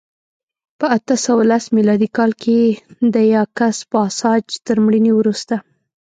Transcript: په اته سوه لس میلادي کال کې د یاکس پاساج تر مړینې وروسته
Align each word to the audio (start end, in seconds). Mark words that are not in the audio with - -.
په 0.79 0.85
اته 0.97 1.15
سوه 1.25 1.43
لس 1.51 1.65
میلادي 1.77 2.09
کال 2.17 2.31
کې 2.43 2.57
د 3.13 3.15
یاکس 3.35 3.77
پاساج 3.91 4.45
تر 4.65 4.77
مړینې 4.85 5.11
وروسته 5.15 5.55